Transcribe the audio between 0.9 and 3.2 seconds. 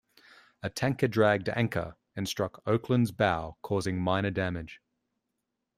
dragged anchor and struck "Oakland"s